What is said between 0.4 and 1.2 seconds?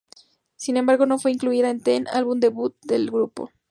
Sin embargo, no